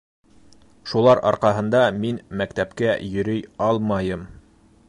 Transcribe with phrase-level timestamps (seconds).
[0.91, 4.29] Шулар арҡаһында мин мәктәпкә йөрөй алмайым!